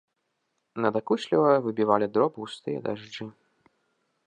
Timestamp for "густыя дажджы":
2.45-3.31